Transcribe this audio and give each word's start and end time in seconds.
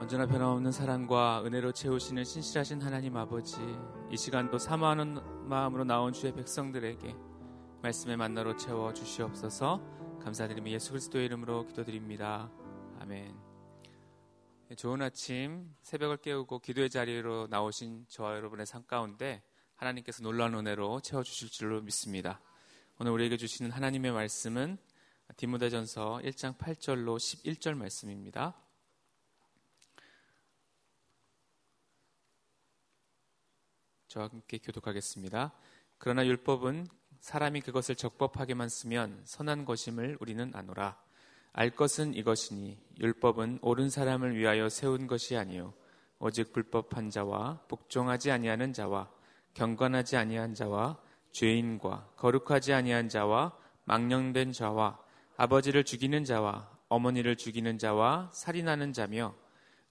언제나 0.00 0.26
변함없는 0.26 0.70
사랑과 0.70 1.42
은혜로 1.44 1.72
채우시는 1.72 2.22
신실하신 2.22 2.80
하나님 2.80 3.16
아버지, 3.16 3.56
이 4.12 4.16
시간도 4.16 4.58
사모하는 4.58 5.48
마음으로 5.48 5.82
나온 5.82 6.12
주의 6.12 6.32
백성들에게 6.32 7.16
말씀의 7.82 8.16
만나로 8.16 8.56
채워 8.56 8.92
주시옵소서. 8.92 9.82
감사드리며 10.22 10.70
예수 10.70 10.90
그리스도의 10.90 11.26
이름으로 11.26 11.66
기도드립니다. 11.66 12.48
아멘. 13.00 13.36
좋은 14.76 15.02
아침, 15.02 15.74
새벽을 15.82 16.18
깨우고 16.18 16.60
기도의 16.60 16.90
자리로 16.90 17.48
나오신 17.50 18.06
저와 18.08 18.36
여러분의 18.36 18.66
삶 18.66 18.84
가운데 18.86 19.42
하나님께서 19.74 20.22
놀라운 20.22 20.54
은혜로 20.54 21.00
채워 21.00 21.24
주실 21.24 21.50
줄로 21.50 21.82
믿습니다. 21.82 22.40
오늘 23.00 23.10
우리에게 23.10 23.36
주시는 23.36 23.72
하나님의 23.72 24.12
말씀은 24.12 24.78
디모데전서 25.36 26.20
1장 26.22 26.56
8절로 26.56 27.16
11절 27.16 27.74
말씀입니다. 27.74 28.54
저와 34.08 34.28
함께 34.32 34.58
교독하겠습니다. 34.58 35.52
그러나 35.98 36.26
율법은 36.26 36.86
사람이 37.20 37.60
그것을 37.60 37.94
적법하게만 37.94 38.68
쓰면 38.68 39.22
선한 39.24 39.64
것임을 39.64 40.16
우리는 40.20 40.50
아노라. 40.54 40.98
알 41.52 41.70
것은 41.70 42.14
이것이니 42.14 42.78
율법은 43.00 43.58
옳은 43.62 43.90
사람을 43.90 44.36
위하여 44.36 44.68
세운 44.68 45.06
것이 45.06 45.36
아니요 45.36 45.74
오직 46.18 46.52
불법한 46.52 47.10
자와 47.10 47.64
복종하지 47.68 48.30
아니하는 48.30 48.72
자와 48.72 49.10
경건하지 49.54 50.16
아니한 50.16 50.54
자와 50.54 50.98
죄인과 51.32 52.12
거룩하지 52.16 52.72
아니한 52.72 53.08
자와 53.08 53.56
망령된 53.84 54.52
자와 54.52 54.98
아버지를 55.36 55.84
죽이는 55.84 56.24
자와 56.24 56.70
어머니를 56.88 57.36
죽이는 57.36 57.78
자와 57.78 58.30
살인하는 58.32 58.92
자며 58.92 59.34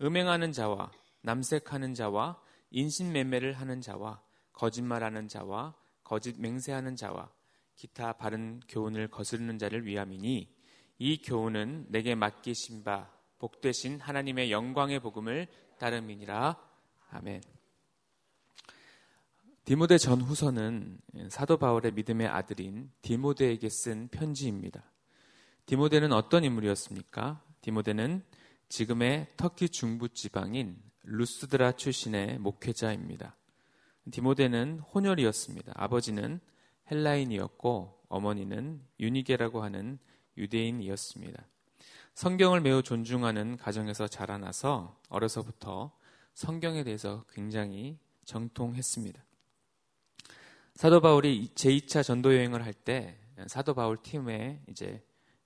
음행하는 0.02 0.52
자와 0.52 0.92
남색하는 1.22 1.94
자와 1.94 2.40
인신매매를 2.72 3.54
하는 3.54 3.82
자와 3.82 4.22
거짓말하는 4.54 5.28
자와 5.28 5.76
거짓 6.04 6.40
맹세하는 6.40 6.96
자와 6.96 7.32
기타 7.76 8.14
바른 8.14 8.60
교훈을 8.68 9.08
거스르는 9.10 9.58
자를 9.58 9.86
위함이니 9.86 10.56
이 11.00 11.22
교훈은 11.22 11.88
내게 11.90 12.16
맡기신 12.16 12.84
바 12.84 13.12
복되신 13.38 14.00
하나님의 14.00 14.52
영광의 14.52 15.00
복음을 15.00 15.48
따름이니라. 15.78 16.58
아멘. 17.12 17.42
디모데 19.64 19.98
전후서는 19.98 20.98
사도 21.30 21.58
바울의 21.58 21.92
믿음의 21.92 22.28
아들인 22.28 22.90
디모데에게 23.02 23.70
쓴 23.70 24.08
편지입니다. 24.08 24.92
디모데는 25.66 26.14
어떤 26.14 26.46
인물이었습니까? 26.46 27.44
디모데는 27.62 28.24
지금의 28.70 29.34
터키 29.36 29.70
중부 29.70 30.10
지방인 30.10 30.82
루스드라 31.10 31.72
출신의 31.72 32.40
목회자입니다. 32.40 33.36
디모데는 34.12 34.80
혼혈이었습니다. 34.80 35.74
아버지는 35.76 36.40
헬라인이었고 36.92 38.04
어머니는 38.10 38.82
유니게라고 39.00 39.64
하는 39.64 40.00
유대인이었습니다. 40.38 41.46
성경을 42.14 42.62
매우 42.62 42.84
존중하는 42.84 43.58
가정에서 43.58 44.08
자라나서 44.08 45.00
어려서부터 45.10 45.92
성경에 46.34 46.84
대해서 46.84 47.24
굉장히 47.32 47.98
정통했습니다. 48.26 49.24
사도 50.76 51.00
바울이 51.02 51.52
제2차 51.56 52.04
전도 52.04 52.36
여행을 52.36 52.64
할 52.64 52.74
때 52.74 53.18
사도 53.48 53.74
바울 53.76 53.98
팀에 54.02 54.62
이제 54.68 55.04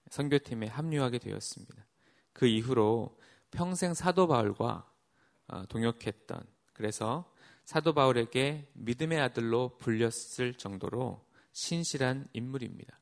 선교팀에 0.09 0.67
합류하게 0.67 1.19
되었습니다. 1.19 1.85
그 2.33 2.47
이후로 2.47 3.17
평생 3.51 3.93
사도 3.93 4.27
바울과 4.27 4.65
어, 4.71 4.91
동역했던 5.69 6.44
그래서 6.73 7.31
사도 7.66 7.94
바울에게 7.94 8.69
믿음의 8.73 9.19
아들로 9.19 9.77
불렸을 9.77 10.55
정도로 10.57 11.25
신실한 11.53 12.28
인물입니다. 12.34 13.00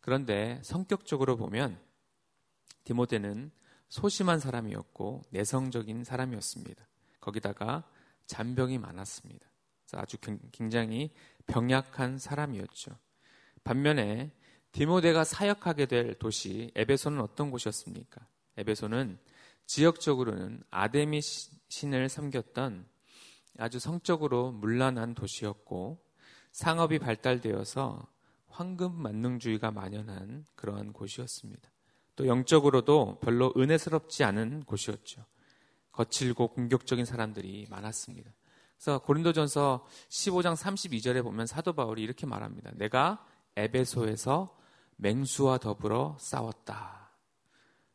그런데 0.00 0.60
성격적으로 0.64 1.36
보면 1.36 1.78
디모데는 2.84 3.50
소심한 3.88 4.38
사람이었고 4.38 5.22
내성적인 5.30 6.04
사람이었습니다. 6.04 6.88
거기다가 7.20 7.84
잔병이 8.26 8.78
많았습니다. 8.78 9.46
아주 9.92 10.18
굉장히 10.52 11.10
병약한 11.46 12.18
사람이었죠. 12.18 12.96
반면에 13.64 14.32
디모데가 14.72 15.24
사역하게 15.24 15.86
될 15.86 16.14
도시 16.18 16.70
에베소는 16.74 17.20
어떤 17.20 17.50
곳이었습니까? 17.50 18.26
에베소는 18.58 19.18
지역적으로는 19.68 20.62
아데미 20.70 21.20
신을 21.20 22.08
섬겼던 22.08 22.86
아주 23.58 23.78
성적으로 23.78 24.50
문란한 24.50 25.14
도시였고 25.14 26.02
상업이 26.52 26.98
발달되어서 26.98 28.06
황금 28.48 28.94
만능주의가 28.94 29.70
만연한 29.70 30.46
그러한 30.54 30.92
곳이었습니다. 30.92 31.70
또 32.16 32.26
영적으로도 32.26 33.20
별로 33.20 33.52
은혜스럽지 33.56 34.24
않은 34.24 34.64
곳이었죠. 34.64 35.24
거칠고 35.92 36.48
공격적인 36.48 37.04
사람들이 37.04 37.66
많았습니다. 37.68 38.32
그래서 38.74 38.98
고린도전서 39.00 39.86
15장 40.08 40.56
32절에 40.56 41.22
보면 41.22 41.46
사도 41.46 41.74
바울이 41.74 42.02
이렇게 42.02 42.26
말합니다. 42.26 42.70
내가 42.74 43.24
에베소에서 43.56 44.56
맹수와 44.96 45.58
더불어 45.58 46.16
싸웠다. 46.18 47.12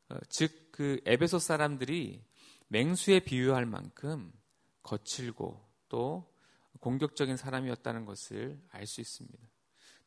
어, 0.09 0.17
즉 0.29 0.62
그 0.73 0.99
에베소 1.05 1.37
사람들이 1.37 2.25
맹수에 2.69 3.19
비유할 3.19 3.67
만큼 3.67 4.33
거칠고 4.81 5.63
또 5.87 6.33
공격적인 6.79 7.37
사람이었다는 7.37 8.05
것을 8.05 8.59
알 8.71 8.87
수 8.87 8.99
있습니다. 8.99 9.37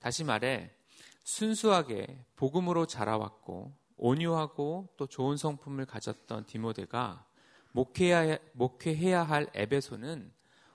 다시 0.01 0.25
말해 0.25 0.75
순수하게 1.23 2.19
복음으로 2.35 2.87
자라왔고 2.87 3.77
온유하고 3.97 4.93
또 4.97 5.07
좋은 5.07 5.37
성품을 5.37 5.87
가졌던 5.87 6.47
디모데가 6.47 7.25
목회해야, 7.71 8.37
목회해야 8.55 9.23
할 9.23 9.49
에베소는 9.55 10.33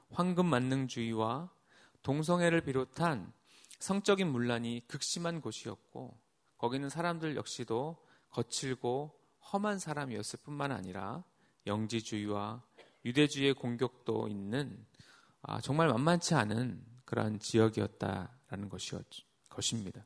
황금 0.10 0.46
만능주의와 0.46 1.52
동성애를 2.02 2.62
비롯한 2.62 3.34
성적인 3.80 4.26
문란이 4.32 4.86
극심한 4.88 5.42
곳이었고 5.42 6.18
거기는 6.58 6.88
사람들 6.88 7.36
역시도 7.36 7.98
거칠고 8.30 9.21
험한 9.52 9.80
사람이었을 9.80 10.40
뿐만 10.44 10.72
아니라 10.72 11.24
영지주의와 11.68 12.64
유대주의의 13.06 13.54
공격도 13.54 14.28
있는 14.28 14.86
아, 15.42 15.60
정말 15.60 15.88
만만치 15.88 16.36
않은 16.36 16.84
그러한 17.06 17.40
지역이었다라는 17.40 18.70
것이었, 18.70 19.06
것입니다. 19.50 20.06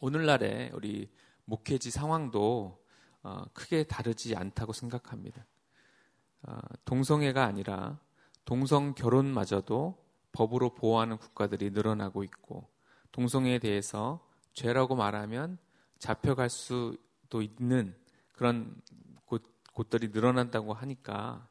오늘날의 0.00 0.72
우리 0.74 1.08
목회지 1.44 1.90
상황도 1.90 2.84
어, 3.22 3.44
크게 3.52 3.84
다르지 3.84 4.36
않다고 4.36 4.72
생각합니다. 4.72 5.46
어, 6.42 6.58
동성애가 6.84 7.44
아니라 7.44 7.98
동성 8.44 8.94
결혼마저도 8.94 10.04
법으로 10.32 10.74
보호하는 10.74 11.16
국가들이 11.16 11.70
늘어나고 11.70 12.22
있고 12.24 12.68
동성애에 13.12 13.58
대해서 13.58 14.24
죄라고 14.52 14.94
말하면 14.94 15.58
잡혀갈 15.98 16.50
수도 16.50 17.42
있는 17.42 17.96
그런 18.36 18.80
곳, 19.24 19.42
곳들이 19.72 20.08
늘어난다고 20.08 20.72
하니까 20.72 21.48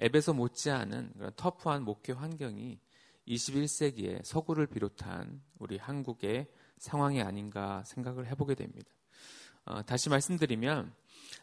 앱에서 0.00 0.32
못지않은 0.32 1.12
그런 1.18 1.32
터프한 1.36 1.84
목회 1.84 2.12
환경이 2.12 2.80
21세기의 3.28 4.24
서구를 4.24 4.66
비롯한 4.66 5.42
우리 5.58 5.76
한국의 5.76 6.48
상황이 6.78 7.20
아닌가 7.22 7.84
생각을 7.84 8.26
해보게 8.28 8.54
됩니다. 8.54 8.90
어, 9.64 9.82
다시 9.82 10.08
말씀드리면 10.08 10.92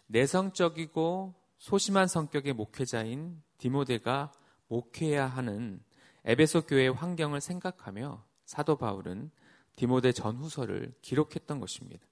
내성적이고 0.07 1.35
소심한 1.57 2.07
성격의 2.07 2.53
목회자인 2.53 3.41
디모데가 3.57 4.31
목회해야 4.67 5.27
하는 5.27 5.81
에베소 6.25 6.63
교회의 6.63 6.91
환경을 6.91 7.39
생각하며 7.41 8.25
사도 8.45 8.77
바울은 8.77 9.31
디모데 9.75 10.11
전후서를 10.11 10.93
기록했던 11.01 11.59
것입니다. 11.59 12.08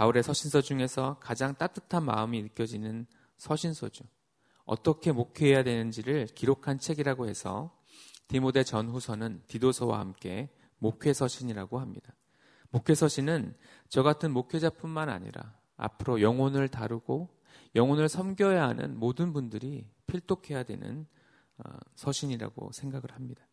바울의 0.00 0.22
서신서 0.22 0.62
중에서 0.62 1.18
가장 1.20 1.54
따뜻한 1.54 2.02
마음이 2.06 2.42
느껴지는 2.44 3.04
서신서죠. 3.36 4.06
어떻게 4.64 5.12
목회해야 5.12 5.62
되는지를 5.62 6.24
기록한 6.34 6.78
책이라고 6.78 7.28
해서 7.28 7.78
디모데 8.26 8.64
전후서는 8.64 9.42
디도서와 9.46 10.00
함께 10.00 10.48
목회 10.78 11.12
서신이라고 11.12 11.80
합니다. 11.80 12.14
목회 12.70 12.94
서신은 12.94 13.54
저 13.90 14.02
같은 14.02 14.30
목회자뿐만 14.30 15.10
아니라 15.10 15.58
앞으로 15.76 16.22
영혼을 16.22 16.68
다루고 16.68 17.28
영혼을 17.74 18.08
섬겨야 18.08 18.66
하는 18.68 18.98
모든 18.98 19.34
분들이 19.34 19.86
필독해야 20.06 20.62
되는 20.62 21.06
어, 21.58 21.76
서신이라고 21.96 22.72
생각을 22.72 23.12
합니다. 23.12 23.46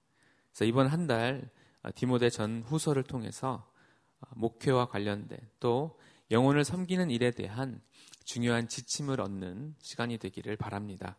그래서 0.54 0.64
이번 0.64 0.88
한 0.88 1.08
달 1.08 1.50
디모데 1.96 2.30
전 2.30 2.64
후서를 2.66 3.04
통해서 3.04 3.70
어, 4.22 4.28
목회와 4.38 4.88
관련된 4.88 5.40
또 5.60 6.00
영혼을 6.32 6.64
섬기는 6.66 7.10
일에 7.10 7.32
대한 7.32 7.82
중요한 8.24 8.68
지침을 8.68 9.22
얻는 9.22 9.76
시간이 9.80 10.18
되기를 10.18 10.58
바랍니다. 10.58 11.18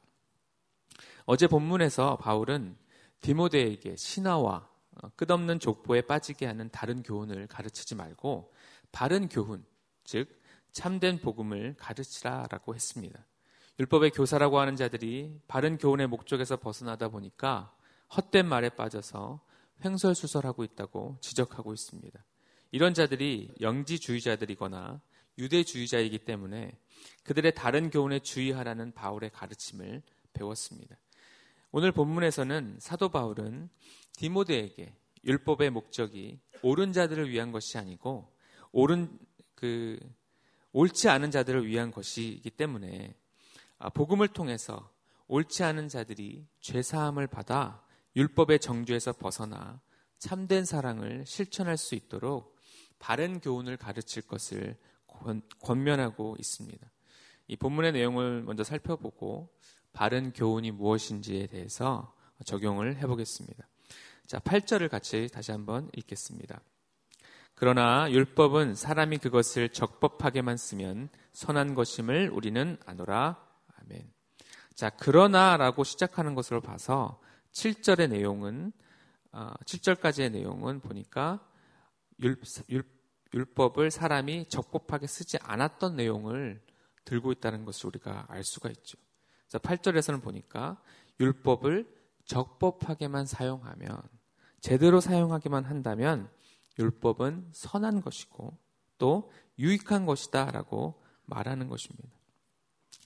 어제 1.24 1.46
본문에서 1.46 2.16
바울은 2.18 2.76
디모데에게 3.20 3.96
신화와 3.96 4.68
어, 5.00 5.08
끝없는 5.16 5.60
족보에 5.60 6.02
빠지게 6.02 6.46
하는 6.46 6.68
다른 6.70 7.02
교훈을 7.02 7.46
가르치지 7.46 7.94
말고 7.94 8.52
바른 8.92 9.28
교훈, 9.28 9.64
즉 10.04 10.28
참된 10.72 11.20
복음을 11.20 11.74
가르치라라고 11.78 12.74
했습니다. 12.74 13.24
율법의 13.78 14.10
교사라고 14.10 14.58
하는 14.58 14.76
자들이 14.76 15.40
바른 15.46 15.78
교훈의 15.78 16.08
목적에서 16.08 16.56
벗어나다 16.56 17.08
보니까 17.08 17.74
헛된 18.16 18.46
말에 18.46 18.70
빠져서 18.70 19.40
횡설수설하고 19.84 20.64
있다고 20.64 21.18
지적하고 21.20 21.72
있습니다. 21.72 22.24
이런 22.70 22.94
자들이 22.94 23.54
영지주의자들이거나 23.60 25.00
유대주의자이기 25.38 26.18
때문에 26.20 26.76
그들의 27.22 27.54
다른 27.54 27.90
교훈에 27.90 28.18
주의하라는 28.18 28.92
바울의 28.92 29.30
가르침을 29.30 30.02
배웠습니다. 30.32 30.96
오늘 31.70 31.92
본문에서는 31.92 32.78
사도 32.80 33.08
바울은 33.08 33.68
디모데에게 34.16 34.94
율법의 35.24 35.70
목적이 35.70 36.40
옳은 36.62 36.92
자들을 36.92 37.30
위한 37.30 37.52
것이 37.52 37.78
아니고 37.78 38.32
옳은 38.72 39.18
그 39.54 39.98
옳지 40.72 41.08
않은 41.08 41.30
자들을 41.30 41.66
위한 41.66 41.90
것이기 41.90 42.50
때문에 42.50 43.14
아, 43.78 43.88
복음을 43.90 44.28
통해서 44.28 44.92
옳지 45.28 45.62
않은 45.62 45.88
자들이 45.88 46.46
죄 46.60 46.82
사함을 46.82 47.26
받아 47.26 47.84
율법의 48.16 48.60
정죄에서 48.60 49.12
벗어나 49.12 49.80
참된 50.18 50.64
사랑을 50.64 51.24
실천할 51.26 51.76
수 51.76 51.94
있도록 51.94 52.57
바른 52.98 53.40
교훈을 53.40 53.76
가르칠 53.76 54.22
것을 54.22 54.76
권, 55.06 55.82
면하고 55.82 56.36
있습니다. 56.38 56.90
이 57.48 57.56
본문의 57.56 57.92
내용을 57.92 58.42
먼저 58.42 58.62
살펴보고 58.64 59.50
바른 59.92 60.32
교훈이 60.32 60.70
무엇인지에 60.70 61.46
대해서 61.46 62.14
적용을 62.44 62.96
해보겠습니다. 62.98 63.66
자, 64.26 64.38
8절을 64.38 64.88
같이 64.88 65.28
다시 65.32 65.52
한번 65.52 65.90
읽겠습니다. 65.96 66.60
그러나 67.54 68.08
율법은 68.10 68.74
사람이 68.74 69.18
그것을 69.18 69.70
적법하게만 69.70 70.56
쓰면 70.56 71.08
선한 71.32 71.74
것임을 71.74 72.30
우리는 72.32 72.76
아노라. 72.86 73.44
아멘. 73.80 74.12
자, 74.74 74.90
그러나라고 74.90 75.82
시작하는 75.82 76.36
것으로 76.36 76.60
봐서 76.60 77.20
7절의 77.52 78.10
내용은 78.10 78.72
7절까지의 79.32 80.26
어, 80.26 80.28
내용은 80.30 80.80
보니까 80.80 81.40
율, 82.20 82.40
율, 82.70 82.84
율법을 83.34 83.90
사람이 83.90 84.48
적법하게 84.48 85.06
쓰지 85.06 85.38
않았던 85.42 85.96
내용을 85.96 86.62
들고 87.04 87.32
있다는 87.32 87.64
것을 87.64 87.86
우리가 87.88 88.26
알 88.28 88.44
수가 88.44 88.68
있죠. 88.70 88.98
자, 89.48 89.58
8절에서는 89.58 90.22
보니까 90.22 90.80
율법을 91.20 91.88
적법하게만 92.24 93.26
사용하면 93.26 94.02
제대로 94.60 95.00
사용하기만 95.00 95.64
한다면 95.64 96.28
율법은 96.78 97.48
선한 97.52 98.02
것이고 98.02 98.56
또 98.98 99.32
유익한 99.58 100.06
것이다라고 100.06 101.02
말하는 101.24 101.68
것입니다. 101.68 102.08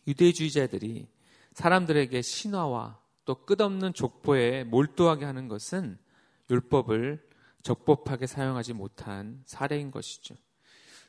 유대주의자들이 0.06 1.08
사람들에게 1.54 2.22
신화와 2.22 3.00
또 3.24 3.44
끝없는 3.46 3.92
족보에 3.92 4.64
몰두하게 4.64 5.24
하는 5.24 5.48
것은 5.48 5.98
율법을 6.50 7.24
적법하게 7.62 8.26
사용하지 8.26 8.72
못한 8.72 9.42
사례인 9.46 9.90
것이죠. 9.90 10.34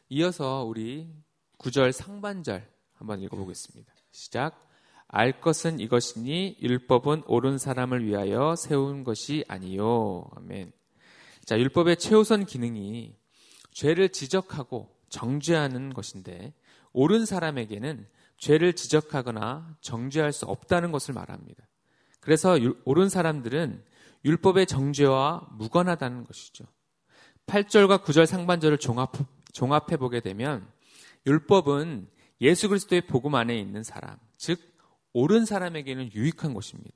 이어서 0.09 0.63
우리 0.63 1.09
9절 1.57 1.91
상반절 1.91 2.67
한번 2.93 3.21
읽어보겠습니다. 3.21 3.93
시작. 4.11 4.69
알 5.07 5.41
것은 5.41 5.79
이것이니 5.79 6.57
율법은 6.61 7.23
옳은 7.27 7.57
사람을 7.57 8.05
위하여 8.05 8.55
세운 8.55 9.03
것이 9.03 9.43
아니요. 9.47 10.25
아멘. 10.35 10.71
자, 11.45 11.57
율법의 11.59 11.97
최우선 11.97 12.45
기능이 12.45 13.15
죄를 13.71 14.09
지적하고 14.09 14.89
정죄하는 15.09 15.93
것인데 15.93 16.53
옳은 16.93 17.25
사람에게는 17.25 18.07
죄를 18.37 18.73
지적하거나 18.73 19.77
정죄할 19.81 20.31
수 20.31 20.45
없다는 20.45 20.91
것을 20.91 21.13
말합니다. 21.13 21.67
그래서 22.19 22.57
옳은 22.85 23.09
사람들은 23.09 23.83
율법의 24.25 24.67
정죄와 24.67 25.49
무관하다는 25.57 26.23
것이죠. 26.25 26.65
8절과 27.45 28.03
9절 28.03 28.25
상반절을 28.25 28.77
종합, 28.77 29.13
종합해 29.51 29.97
보게 29.97 30.21
되면 30.21 30.65
율법은 31.25 32.07
예수 32.41 32.69
그리스도의 32.69 33.07
복음 33.07 33.35
안에 33.35 33.57
있는 33.57 33.83
사람, 33.83 34.17
즉 34.37 34.59
옳은 35.13 35.45
사람에게는 35.45 36.13
유익한 36.13 36.53
것입니다. 36.53 36.95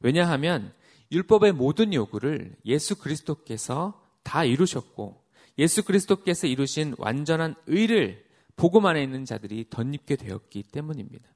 왜냐하면 0.00 0.72
율법의 1.12 1.52
모든 1.52 1.92
요구를 1.92 2.56
예수 2.64 2.96
그리스도께서 2.96 4.00
다 4.22 4.44
이루셨고 4.44 5.24
예수 5.58 5.84
그리스도께서 5.84 6.46
이루신 6.46 6.94
완전한 6.98 7.54
의를 7.66 8.24
복음 8.56 8.86
안에 8.86 9.02
있는 9.02 9.24
자들이 9.24 9.66
덧입게 9.68 10.16
되었기 10.16 10.64
때문입니다. 10.64 11.28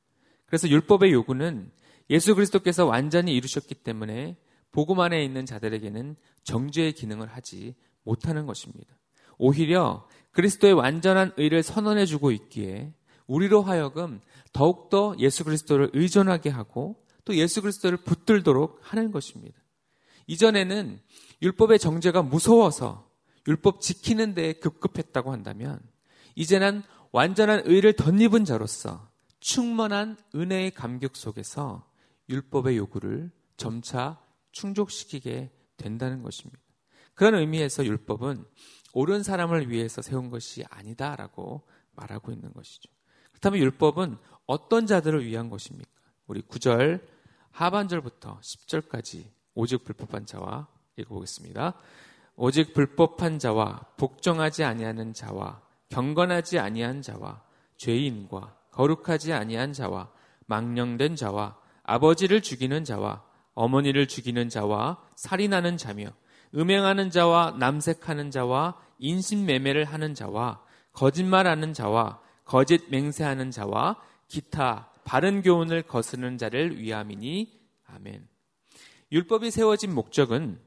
그래서 0.47 0.69
율법의 0.69 1.13
요구는 1.13 1.71
예수 2.11 2.35
그리스도께서 2.35 2.87
완전히 2.87 3.35
이루셨기 3.35 3.75
때문에 3.77 4.37
복음 4.75 4.99
안에 4.99 5.23
있는 5.25 5.47
자들에게는 5.47 6.17
정죄의 6.43 6.95
기능을 6.95 7.29
하지 7.29 7.77
못하는 8.03 8.45
것입니다. 8.45 8.93
오히려 9.39 10.09
그리스도의 10.33 10.73
완전한 10.73 11.33
의를 11.37 11.63
선언해 11.63 12.07
주고 12.07 12.33
있기에 12.33 12.93
우리로 13.29 13.63
하여금 13.63 14.21
더욱더 14.53 15.15
예수 15.21 15.45
그리스도를 15.45 15.91
의존하게 15.93 16.51
하고 16.51 16.97
또 17.25 17.37
예수 17.37 17.63
그리스도를 17.63 17.99
붙들도록 17.99 18.81
하는 18.83 19.13
것입니다. 19.13 19.57
이전에는 20.27 20.99
율법의 21.41 21.79
정죄가 21.79 22.23
무서워서 22.23 23.09
율법 23.47 23.81
지키는 23.81 24.35
데 24.35 24.55
급급했다고 24.55 25.31
한다면 25.31 25.79
이제는 26.35 26.83
완전한 27.13 27.63
의를 27.67 27.93
덧입은 27.93 28.45
자로서 28.45 29.09
충만한 29.39 30.17
은혜의 30.35 30.73
감격 30.73 31.15
속에서 31.15 31.89
율법의 32.29 32.77
요구를 32.77 33.31
점차 33.57 34.24
충족시키게 34.55 35.51
된다는 35.77 36.23
것입니다. 36.23 36.59
그런 37.15 37.35
의미에서 37.35 37.85
율법은 37.85 38.45
옳은 38.95 39.23
사람을 39.23 39.71
위해서 39.71 40.03
세운 40.03 40.31
것이 40.31 40.65
아니다라고 40.71 41.67
말하고 41.93 42.33
있는 42.33 42.53
것이죠. 42.53 42.89
그렇다면 43.31 43.61
율법은 43.61 44.17
어떤 44.47 44.87
자들을 44.87 45.25
위한 45.27 45.51
것입니까? 45.51 45.91
우리 46.27 46.43
9절 46.43 47.05
하반절부터 47.51 48.41
10절까지 48.41 49.27
오직 49.55 49.85
불법한 49.85 50.27
자와 50.27 50.69
읽어보겠습니다. 50.97 51.75
오직 52.37 52.75
불법한 52.75 53.39
자와 53.39 53.87
복종하지 53.97 54.65
아니하는 54.65 55.13
자와 55.13 55.63
경건하지 55.89 56.59
아니한 56.59 57.03
자와 57.03 57.45
죄인과 57.77 58.57
거룩하지 58.73 59.33
아니한 59.33 59.73
자와 59.73 60.11
망령된 60.47 61.15
자와 61.15 61.57
아버지를 61.85 62.43
죽이는 62.43 62.85
자와 62.85 63.25
어머니를 63.55 64.09
죽이는 64.09 64.49
자와 64.49 65.03
살인하는 65.17 65.77
자며 65.77 66.09
음행하는 66.55 67.11
자와 67.11 67.57
남색하는 67.59 68.31
자와 68.31 68.79
인신매매를 68.99 69.85
하는 69.85 70.15
자와 70.15 70.63
거짓말하는 70.93 71.73
자와 71.73 72.21
거짓 72.45 72.89
맹세하는 72.91 73.51
자와 73.51 74.01
기타 74.29 74.91
바른 75.05 75.43
교훈을 75.43 75.83
거스르는 75.83 76.39
자를 76.39 76.79
위함이니 76.79 77.61
아멘. 77.87 78.27
율법이 79.13 79.51
세워진 79.51 79.95
목적은 79.95 80.61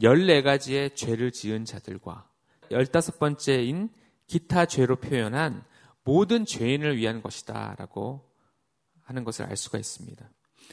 14가지의 0.00 0.96
죄를 0.96 1.30
지은 1.30 1.64
자들과 1.64 2.28
15번째인 2.70 3.90
기타 4.26 4.66
죄로 4.66 4.96
표현한 4.96 5.64
모든 6.02 6.44
죄인을 6.44 6.96
위한 6.96 7.22
것이다 7.22 7.76
라고 7.78 8.30
하는 9.02 9.24
것을 9.24 9.46
알 9.46 9.56
수가 9.56 9.78
있습니다. 9.78 10.28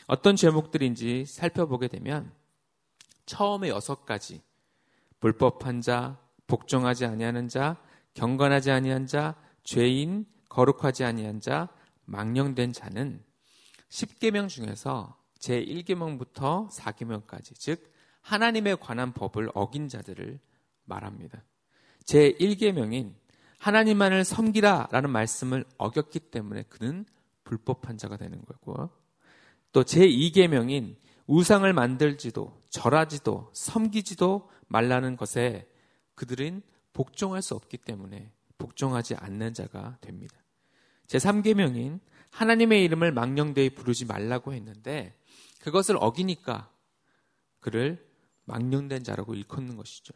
어떤 0.07 0.36
제목들인지 0.36 1.25
살펴보게 1.25 1.88
되면 1.88 2.31
처음에 3.25 3.69
여섯 3.69 4.05
가지 4.05 4.41
불법한 5.19 5.81
자, 5.81 6.19
복종하지 6.48 7.05
아니하는 7.05 7.48
자, 7.48 7.77
경건하지 8.13 8.71
아니한 8.71 9.07
자, 9.07 9.36
죄인, 9.63 10.25
거룩하지 10.50 11.03
아니한 11.03 11.39
자, 11.39 11.69
망령된 12.05 12.74
자는 12.74 13.24
10계명 13.89 14.50
중에서 14.50 15.17
제1계명부터 15.39 16.69
4계명까지 16.69 17.55
즉 17.57 17.91
하나님에 18.21 18.75
관한 18.75 19.13
법을 19.13 19.50
어긴 19.53 19.88
자들을 19.88 20.39
말합니다. 20.86 21.43
제1계명인 22.05 23.13
하나님만을 23.60 24.24
섬기라라는 24.25 25.10
말씀을 25.10 25.65
어겼기 25.77 26.19
때문에 26.19 26.63
그는 26.63 27.05
불법한 27.43 27.98
자가 27.98 28.17
되는 28.17 28.43
거고요. 28.43 28.89
또 29.71 29.83
제2계명인 29.83 30.95
우상을 31.27 31.71
만들지도 31.71 32.61
절하지도 32.69 33.51
섬기지도 33.53 34.49
말라는 34.67 35.17
것에 35.17 35.67
그들은 36.15 36.61
복종할 36.93 37.41
수 37.41 37.55
없기 37.55 37.77
때문에 37.77 38.31
복종하지 38.57 39.15
않는 39.15 39.53
자가 39.53 39.97
됩니다. 40.01 40.35
제3계명인 41.07 41.99
하나님의 42.31 42.83
이름을 42.85 43.11
망령되이 43.11 43.71
부르지 43.71 44.05
말라고 44.05 44.53
했는데 44.53 45.15
그것을 45.59 45.97
어기니까 45.99 46.69
그를 47.59 48.05
망령된 48.45 49.03
자라고 49.03 49.35
일컫는 49.35 49.77
것이죠. 49.77 50.13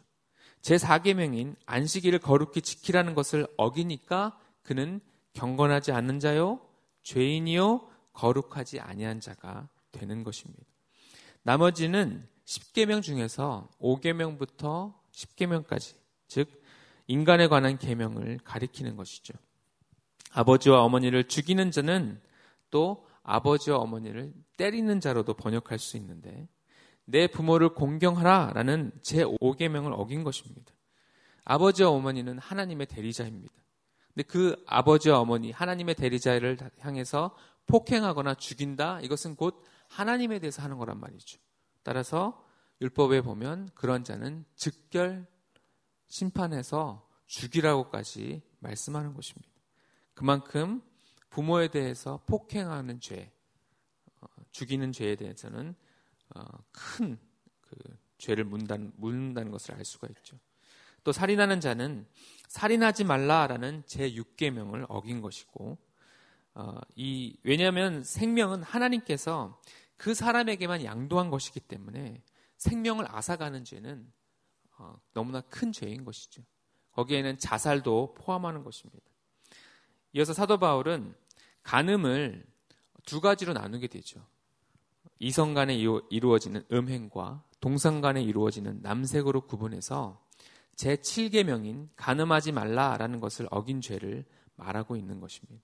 제4계명인 0.61 1.55
안식일을 1.65 2.19
거룩히 2.19 2.61
지키라는 2.61 3.13
것을 3.13 3.47
어기니까 3.57 4.37
그는 4.63 4.99
경건하지 5.33 5.91
않는 5.91 6.19
자요 6.19 6.59
죄인이요 7.03 7.87
거룩하지 8.15 8.79
아니한 8.79 9.19
자가 9.19 9.69
되는 9.91 10.23
것입니다. 10.23 10.63
나머지는 11.43 12.27
10계명 12.45 13.03
중에서 13.03 13.69
5계명부터 13.79 14.93
10계명까지 15.11 15.95
즉 16.27 16.49
인간에 17.07 17.47
관한 17.47 17.77
계명을 17.77 18.39
가리키는 18.43 18.95
것이죠. 18.95 19.33
아버지와 20.31 20.81
어머니를 20.83 21.25
죽이는 21.25 21.71
자는 21.71 22.19
또 22.71 23.07
아버지와 23.23 23.77
어머니를 23.77 24.33
때리는 24.57 24.99
자로도 24.99 25.35
번역할 25.35 25.79
수 25.79 25.97
있는데 25.97 26.47
내 27.05 27.27
부모를 27.27 27.69
공경하라라는 27.69 28.91
제 29.01 29.23
5계명을 29.23 29.93
어긴 29.93 30.23
것입니다. 30.23 30.73
아버지와 31.43 31.89
어머니는 31.91 32.39
하나님의 32.39 32.87
대리자입니다. 32.87 33.53
근데 34.13 34.23
그 34.27 34.63
아버지와 34.65 35.19
어머니 35.19 35.51
하나님의 35.51 35.95
대리자를 35.95 36.57
향해서 36.79 37.35
폭행하거나 37.67 38.35
죽인다 38.35 39.01
이것은 39.01 39.35
곧 39.35 39.63
하나님에 39.87 40.39
대해서 40.39 40.61
하는 40.61 40.77
거란 40.77 40.99
말이죠. 40.99 41.39
따라서 41.83 42.43
율법에 42.81 43.21
보면 43.21 43.69
그런 43.75 44.03
자는 44.03 44.45
즉결 44.55 45.27
심판해서 46.07 47.07
죽이라고까지 47.27 48.41
말씀하는 48.59 49.13
것입니다. 49.13 49.49
그만큼 50.13 50.81
부모에 51.29 51.67
대해서 51.67 52.21
폭행하는 52.25 52.99
죄, 52.99 53.31
어, 54.21 54.27
죽이는 54.51 54.91
죄에 54.91 55.15
대해서는 55.15 55.75
어, 56.35 56.43
큰그 56.71 57.17
죄를 58.17 58.45
묻는다는, 58.45 58.93
묻는다는 58.95 59.51
것을 59.51 59.75
알 59.75 59.83
수가 59.83 60.07
있죠. 60.17 60.37
또 61.03 61.11
살인하는 61.11 61.59
자는 61.59 62.07
살인하지 62.47 63.03
말라라는 63.03 63.83
제 63.85 64.11
6계명을 64.11 64.85
어긴 64.89 65.21
것이고 65.21 65.77
어, 66.55 66.79
이 66.95 67.37
왜냐하면 67.43 68.03
생명은 68.03 68.63
하나님께서 68.63 69.61
그 69.97 70.13
사람에게만 70.13 70.83
양도한 70.83 71.29
것이기 71.29 71.59
때문에 71.59 72.21
생명을 72.57 73.05
앗아가는 73.09 73.63
죄는 73.63 74.11
어, 74.77 74.97
너무나 75.13 75.41
큰 75.41 75.71
죄인 75.71 76.05
것이죠. 76.05 76.41
거기에는 76.91 77.37
자살도 77.37 78.15
포함하는 78.15 78.63
것입니다. 78.63 79.05
이어서 80.13 80.33
사도 80.33 80.57
바울은 80.57 81.13
간음을 81.63 82.45
두 83.05 83.19
가지로 83.19 83.51
나누게 83.53 83.87
되죠. 83.87 84.25
이성 85.19 85.53
간에 85.53 85.75
이루어지는 85.75 86.63
음행과 86.71 87.43
동성 87.59 87.99
간에 87.99 88.21
이루어지는 88.21 88.81
남색으로 88.81 89.41
구분해서 89.41 90.21
제7계명인 90.75 91.89
간음하지 91.95 92.51
말라라는 92.53 93.19
것을 93.19 93.47
어긴 93.51 93.81
죄를 93.81 94.25
말하고 94.55 94.95
있는 94.95 95.19
것입니다. 95.19 95.61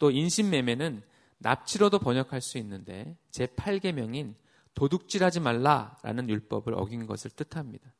또 0.00 0.10
인신매매는 0.10 1.02
납치로도 1.38 2.00
번역할 2.00 2.40
수 2.40 2.58
있는데 2.58 3.16
제8계명인 3.30 4.34
도둑질하지 4.74 5.40
말라라는 5.40 6.28
율법을 6.28 6.74
어긴 6.74 7.06
것을 7.06 7.30
뜻합니다. 7.30 7.92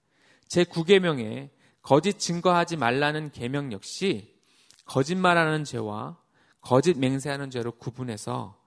제9계명에 0.48 1.50
거짓 1.82 2.18
증거하지 2.18 2.76
말라는 2.76 3.30
계명 3.30 3.72
역시 3.72 4.34
거짓말하는 4.86 5.64
죄와 5.64 6.18
거짓 6.60 6.98
맹세하는 6.98 7.50
죄로 7.50 7.72
구분해서 7.72 8.58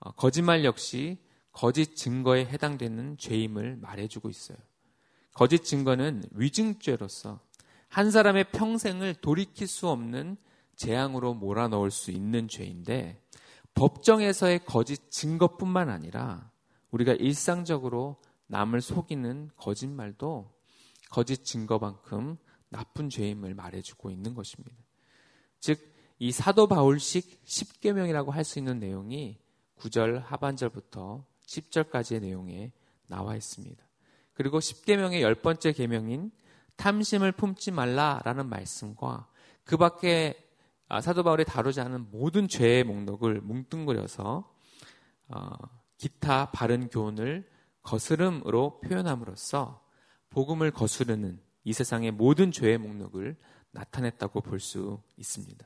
어, 0.00 0.10
거짓말 0.12 0.64
역시 0.64 1.18
거짓 1.52 1.96
증거에 1.96 2.46
해당되는 2.46 3.18
죄임을 3.18 3.76
말해주고 3.76 4.30
있어요. 4.30 4.58
거짓 5.34 5.64
증거는 5.64 6.24
위증죄로서 6.32 7.40
한 7.88 8.10
사람의 8.10 8.52
평생을 8.52 9.16
돌이킬 9.16 9.66
수 9.66 9.88
없는 9.88 10.36
재앙으로 10.80 11.34
몰아넣을 11.34 11.90
수 11.90 12.10
있는 12.10 12.48
죄인데 12.48 13.22
법정에서의 13.74 14.64
거짓 14.64 15.10
증거뿐만 15.10 15.90
아니라 15.90 16.50
우리가 16.90 17.12
일상적으로 17.12 18.16
남을 18.46 18.80
속이는 18.80 19.50
거짓말도 19.56 20.50
거짓 21.10 21.44
증거만큼 21.44 22.38
나쁜 22.70 23.10
죄임을 23.10 23.52
말해주고 23.52 24.10
있는 24.10 24.34
것입니다. 24.34 24.74
즉, 25.60 25.78
이 26.18 26.32
사도 26.32 26.66
바울식 26.66 27.44
10계명이라고 27.44 28.30
할 28.30 28.42
수 28.42 28.58
있는 28.58 28.78
내용이 28.78 29.38
9절 29.78 30.22
하반절부터 30.24 31.26
10절까지의 31.46 32.22
내용에 32.22 32.72
나와 33.06 33.36
있습니다. 33.36 33.84
그리고 34.32 34.60
10계명의 34.60 35.20
열 35.20 35.34
번째 35.34 35.72
계명인 35.72 36.30
탐심을 36.76 37.32
품지 37.32 37.70
말라라는 37.70 38.48
말씀과 38.48 39.28
그 39.64 39.76
밖에 39.76 40.49
아, 40.92 41.00
사도 41.00 41.22
바울이 41.22 41.44
다루지 41.44 41.80
않은 41.82 42.10
모든 42.10 42.48
죄의 42.48 42.82
목록을 42.82 43.40
뭉뚱그려서 43.42 44.52
어, 45.28 45.50
기타 45.98 46.50
바른 46.50 46.88
교훈을 46.88 47.48
거스름으로 47.82 48.80
표현함으로써 48.80 49.86
복음을 50.30 50.72
거스르는 50.72 51.40
이 51.62 51.72
세상의 51.72 52.10
모든 52.10 52.50
죄의 52.50 52.78
목록을 52.78 53.36
나타냈다고 53.70 54.40
볼 54.40 54.58
수 54.58 55.00
있습니다. 55.16 55.64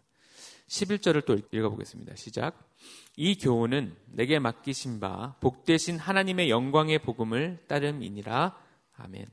11절을 0.69 1.25
또 1.25 1.39
읽어보겠습니다. 1.51 2.17
시작. 2.17 2.71
이 3.17 3.39
교훈은 3.39 3.97
내게 4.09 4.39
맡기신 4.39 5.01
바 5.01 5.37
복되신 5.41 5.99
하나님의 5.99 6.51
영광의 6.51 6.99
복음을 6.99 7.65
따름이니라. 7.67 8.55
아멘. 8.97 9.27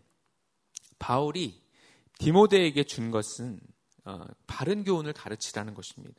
바울이 0.99 1.61
디모데에게 2.19 2.85
준 2.85 3.11
것은 3.11 3.59
어, 3.59 3.80
바른 4.47 4.83
교훈을 4.83 5.13
가르치라는 5.13 5.73
것입니다. 5.73 6.15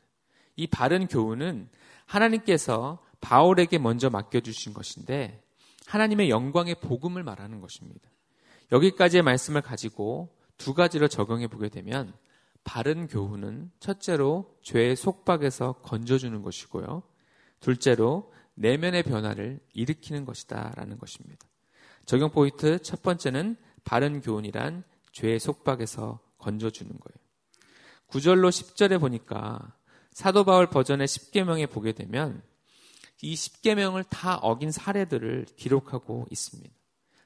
이 0.55 0.67
바른 0.67 1.07
교훈은 1.07 1.69
하나님께서 2.05 3.03
바울에게 3.21 3.77
먼저 3.77 4.09
맡겨주신 4.09 4.73
것인데 4.73 5.41
하나님의 5.87 6.29
영광의 6.29 6.75
복음을 6.75 7.23
말하는 7.23 7.61
것입니다. 7.61 8.09
여기까지의 8.71 9.23
말씀을 9.23 9.61
가지고 9.61 10.35
두 10.57 10.73
가지로 10.73 11.07
적용해 11.07 11.47
보게 11.47 11.69
되면 11.69 12.13
바른 12.63 13.07
교훈은 13.07 13.71
첫째로 13.79 14.57
죄의 14.61 14.95
속박에서 14.95 15.73
건져주는 15.83 16.41
것이고요. 16.41 17.03
둘째로 17.59 18.31
내면의 18.55 19.03
변화를 19.03 19.59
일으키는 19.73 20.25
것이다 20.25 20.73
라는 20.75 20.97
것입니다. 20.97 21.45
적용 22.05 22.29
포인트 22.29 22.79
첫 22.81 23.01
번째는 23.01 23.57
바른 23.83 24.21
교훈이란 24.21 24.83
죄의 25.11 25.39
속박에서 25.39 26.19
건져주는 26.37 26.91
거예요. 26.91 27.22
9절로 28.13 28.49
10절에 28.49 28.99
보니까 28.99 29.75
사도 30.11 30.43
바울 30.43 30.67
버전의 30.67 31.07
10계명에 31.07 31.67
보게 31.67 31.93
되면 31.93 32.43
이 33.23 33.33
10계명을 33.33 34.05
다 34.07 34.37
어긴 34.37 34.71
사례들을 34.71 35.47
기록하고 35.55 36.27
있습니다. 36.29 36.71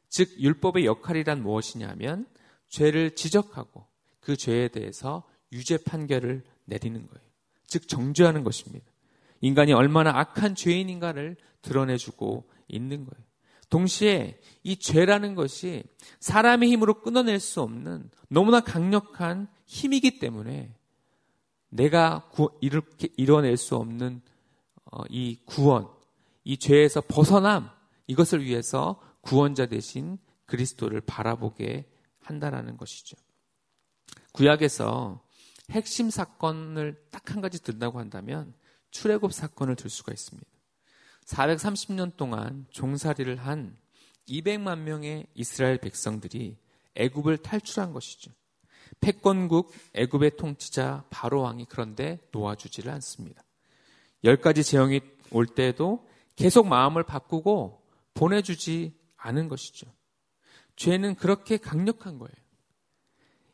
즉 0.09 0.39
율법의 0.39 0.85
역할이란 0.85 1.43
무엇이냐면 1.43 2.25
죄를 2.69 3.15
지적하고 3.15 3.85
그 4.21 4.37
죄에 4.37 4.69
대해서 4.69 5.23
유죄 5.51 5.77
판결을 5.77 6.43
내리는 6.63 7.05
거예요. 7.05 7.27
즉 7.65 7.89
정죄하는 7.89 8.45
것입니다. 8.45 8.85
인간이 9.41 9.73
얼마나 9.73 10.11
악한 10.17 10.55
죄인인가를 10.55 11.35
드러내주고 11.63 12.49
있는 12.69 13.03
거예요. 13.03 13.27
동시에 13.69 14.39
이 14.63 14.77
죄라는 14.77 15.35
것이 15.35 15.83
사람의 16.21 16.69
힘으로 16.69 17.01
끊어낼 17.01 17.41
수 17.41 17.61
없는 17.61 18.09
너무나 18.29 18.61
강력한 18.61 19.49
힘이기 19.65 20.19
때문에 20.19 20.76
내가 21.69 22.27
구, 22.31 22.51
이렇게 22.61 23.09
이뤄낼 23.17 23.57
수 23.57 23.75
없는 23.75 24.21
어, 24.91 25.03
이 25.09 25.37
구원, 25.45 25.87
이 26.43 26.57
죄에서 26.57 27.01
벗어남 27.01 27.69
이것을 28.07 28.43
위해서 28.43 29.01
구원자 29.21 29.65
대신 29.65 30.17
그리스도를 30.45 31.01
바라보게 31.01 31.89
한다라는 32.19 32.77
것이죠. 32.77 33.17
구약에서 34.31 35.21
핵심 35.71 36.09
사건을 36.09 37.03
딱 37.11 37.17
한 37.31 37.41
가지 37.41 37.61
든다고 37.61 37.99
한다면 37.99 38.53
출애굽 38.91 39.33
사건을 39.33 39.75
들 39.75 39.89
수가 39.89 40.13
있습니다. 40.13 40.49
430년 41.25 42.15
동안 42.15 42.65
종살이를 42.71 43.35
한 43.35 43.77
200만 44.29 44.79
명의 44.79 45.27
이스라엘 45.35 45.77
백성들이 45.77 46.57
애굽을 46.95 47.37
탈출한 47.37 47.93
것이죠. 47.93 48.31
패권국 48.99 49.71
애굽의 49.93 50.37
통치자 50.37 51.05
바로 51.09 51.41
왕이 51.41 51.65
그런데 51.69 52.19
놓아주지를 52.31 52.91
않습니다. 52.93 53.43
열 54.23 54.37
가지 54.37 54.63
재앙이 54.63 55.01
올 55.31 55.45
때에도 55.45 56.07
계속 56.35 56.67
마음을 56.67 57.03
바꾸고 57.03 57.81
보내주지 58.13 58.93
않은 59.17 59.47
것이죠. 59.47 59.87
죄는 60.75 61.15
그렇게 61.15 61.57
강력한 61.57 62.17
거예요. 62.19 62.33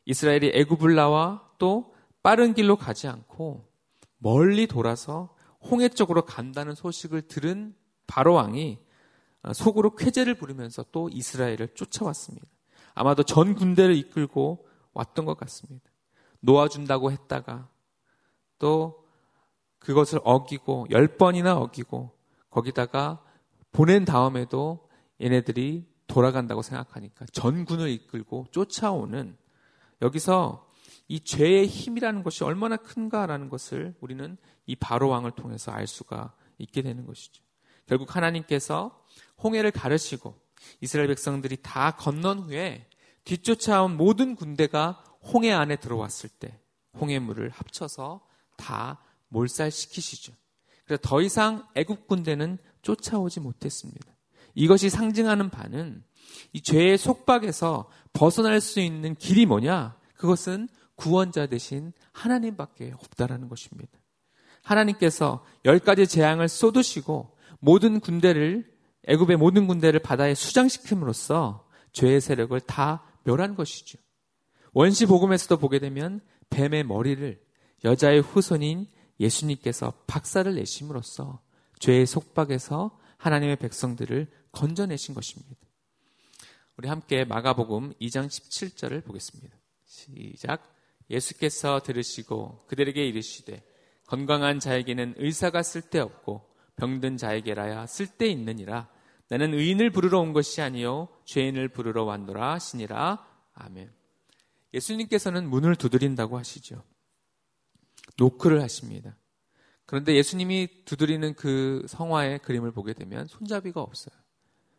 이스라엘이 0.05 0.51
애굽을 0.53 0.95
나와 0.95 1.49
또 1.57 1.93
빠른 2.21 2.53
길로 2.53 2.75
가지 2.75 3.07
않고 3.07 3.67
멀리 4.17 4.67
돌아서 4.67 5.35
홍해 5.61 5.89
쪽으로 5.89 6.25
간다는 6.25 6.75
소식을 6.75 7.23
들은 7.23 7.75
바로 8.07 8.33
왕이 8.33 8.79
어, 9.43 9.53
속으로 9.53 9.95
쾌재를 9.95 10.35
부르면서 10.35 10.85
또 10.91 11.09
이스라엘을 11.09 11.69
쫓아왔습니다. 11.75 12.47
아마도 12.93 13.23
전 13.23 13.55
군대를 13.55 13.95
이끌고 13.95 14.65
왔던 14.93 15.25
것 15.25 15.37
같습니다. 15.37 15.89
놓아준다고 16.39 17.11
했다가 17.11 17.69
또 18.59 19.05
그것을 19.79 20.19
어기고 20.23 20.87
열 20.91 21.17
번이나 21.17 21.57
어기고 21.57 22.11
거기다가 22.49 23.21
보낸 23.71 24.05
다음에도 24.05 24.87
얘네들이 25.21 25.87
돌아간다고 26.07 26.61
생각하니까 26.61 27.25
전군을 27.31 27.89
이끌고 27.89 28.47
쫓아오는 28.51 29.35
여기서 30.01 30.69
이 31.07 31.19
죄의 31.19 31.67
힘이라는 31.67 32.23
것이 32.23 32.43
얼마나 32.43 32.77
큰가라는 32.77 33.49
것을 33.49 33.95
우리는 33.99 34.37
이 34.65 34.75
바로 34.75 35.09
왕을 35.09 35.31
통해서 35.31 35.71
알 35.71 35.87
수가 35.87 36.33
있게 36.57 36.81
되는 36.81 37.05
것이죠. 37.05 37.43
결국 37.85 38.15
하나님께서 38.15 39.03
홍해를 39.43 39.71
가르시고 39.71 40.39
이스라엘 40.81 41.07
백성들이 41.07 41.57
다 41.61 41.91
건넌 41.91 42.39
후에 42.39 42.87
뒤쫓아온 43.23 43.97
모든 43.97 44.35
군대가 44.35 45.03
홍해 45.21 45.51
안에 45.51 45.77
들어왔을 45.77 46.29
때 46.29 46.59
홍해물을 46.99 47.49
합쳐서 47.49 48.25
다 48.57 48.99
몰살시키시죠. 49.29 50.33
그래서 50.85 51.01
더 51.01 51.21
이상 51.21 51.65
애국 51.75 52.07
군대는 52.07 52.57
쫓아오지 52.81 53.39
못했습니다. 53.39 54.13
이것이 54.55 54.89
상징하는 54.89 55.49
바는 55.49 56.03
이 56.51 56.61
죄의 56.61 56.97
속박에서 56.97 57.89
벗어날 58.11 58.61
수 58.61 58.79
있는 58.79 59.15
길이 59.15 59.45
뭐냐? 59.45 59.97
그것은 60.15 60.67
구원자 60.95 61.47
대신 61.47 61.93
하나님밖에 62.11 62.93
없다라는 62.95 63.49
것입니다. 63.49 63.91
하나님께서 64.61 65.43
열 65.65 65.79
가지 65.79 66.07
재앙을 66.07 66.47
쏟으시고 66.47 67.35
모든 67.59 67.99
군대를 67.99 68.71
애굽의 69.07 69.37
모든 69.37 69.67
군대를 69.67 69.99
바다에 69.99 70.35
수장시킴으로써 70.35 71.67
죄의 71.91 72.21
세력을 72.21 72.57
다 72.61 73.03
멸한 73.23 73.55
것이죠. 73.55 73.99
원시 74.73 75.05
복음에서도 75.05 75.57
보게 75.57 75.79
되면 75.79 76.21
뱀의 76.49 76.83
머리를 76.83 77.41
여자의 77.83 78.21
후손인 78.21 78.87
예수님께서 79.19 79.91
박살을 80.07 80.55
내심으로써 80.55 81.41
죄의 81.79 82.05
속박에서 82.05 82.99
하나님의 83.17 83.57
백성들을 83.57 84.27
건져내신 84.51 85.13
것입니다. 85.13 85.55
우리 86.77 86.87
함께 86.87 87.23
마가복음 87.23 87.93
2장 88.01 88.27
17절을 88.27 89.05
보겠습니다. 89.05 89.55
시작. 89.85 90.75
예수께서 91.09 91.81
들으시고 91.81 92.65
그들에게 92.67 93.05
이르시되 93.05 93.63
건강한 94.07 94.59
자에게는 94.59 95.15
의사가 95.17 95.63
쓸데없고 95.63 96.49
병든 96.75 97.17
자에게라야 97.17 97.85
쓸데있느니라. 97.85 98.89
나는 99.33 99.55
의인을 99.55 99.89
부르러 99.89 100.19
온 100.19 100.31
것이 100.31 100.61
아니요 100.61 101.07
죄인을 101.25 101.69
부르러 101.69 102.03
왔노라 102.03 102.53
하시니라. 102.53 103.25
아멘. 103.55 103.91
예수님께서는 104.75 105.49
문을 105.49 105.75
두드린다고 105.75 106.37
하시죠. 106.37 106.83
노크를 108.17 108.61
하십니다. 108.61 109.17
그런데 109.87 110.15
예수님이 110.15 110.85
두드리는 110.85 111.33
그 111.33 111.83
성화의 111.87 112.39
그림을 112.43 112.73
보게 112.73 112.93
되면 112.93 113.25
손잡이가 113.25 113.81
없어요. 113.81 114.15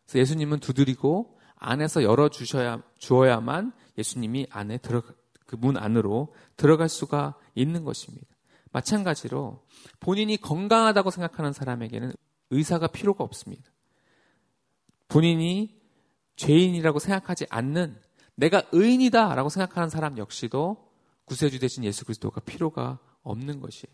그래서 0.05 0.19
예수님은 0.19 0.59
두드리고 0.61 1.37
안에서 1.55 2.03
열어 2.03 2.29
주셔야 2.29 2.81
주어야만 2.97 3.73
예수님이 3.97 4.47
안에 4.51 4.77
들어 4.77 5.03
그문 5.45 5.75
안으로 5.75 6.33
들어갈 6.55 6.87
수가 6.87 7.35
있는 7.55 7.83
것입니다. 7.83 8.27
마찬가지로 8.71 9.65
본인이 9.99 10.37
건강하다고 10.37 11.11
생각하는 11.11 11.51
사람에게는 11.51 12.13
의사가 12.51 12.87
필요가 12.87 13.25
없습니다. 13.25 13.74
본인이 15.07 15.79
죄인이라고 16.35 16.99
생각하지 16.99 17.45
않는 17.49 17.99
내가 18.35 18.63
의인이다라고 18.71 19.49
생각하는 19.49 19.89
사람 19.89 20.17
역시도 20.17 20.91
구세주 21.25 21.59
대신 21.59 21.83
예수 21.83 22.05
그리스도가 22.05 22.41
필요가 22.41 22.99
없는 23.23 23.59
것이에요. 23.59 23.93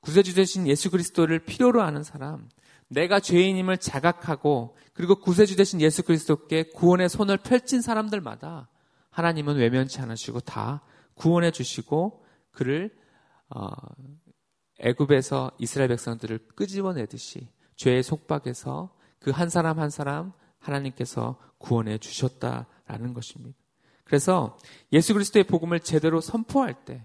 구세주 0.00 0.34
대신 0.34 0.66
예수 0.66 0.90
그리스도를 0.90 1.40
필요로 1.40 1.82
하는 1.82 2.02
사람, 2.02 2.48
내가 2.88 3.20
죄인임을 3.20 3.78
자각하고 3.78 4.76
그리고 4.94 5.16
구세주 5.20 5.56
대신 5.56 5.80
예수 5.80 6.02
그리스도께 6.02 6.70
구원의 6.74 7.08
손을 7.08 7.36
펼친 7.36 7.82
사람들마다 7.82 8.68
하나님은 9.10 9.56
외면치 9.56 10.00
않으시고 10.00 10.40
다 10.40 10.82
구원해 11.14 11.50
주시고 11.50 12.24
그를 12.50 12.96
어, 13.50 13.68
애굽에서 14.80 15.52
이스라엘 15.58 15.88
백성들을 15.88 16.38
끄집어내듯이 16.54 17.48
죄의 17.76 18.02
속박에서 18.02 18.94
그 19.18 19.30
한 19.30 19.48
사람 19.48 19.78
한 19.78 19.90
사람 19.90 20.32
하나님께서 20.58 21.38
구원해 21.58 21.98
주셨다라는 21.98 23.14
것입니다. 23.14 23.58
그래서 24.04 24.56
예수 24.92 25.12
그리스도의 25.12 25.44
복음을 25.44 25.80
제대로 25.80 26.20
선포할 26.20 26.84
때 26.84 27.04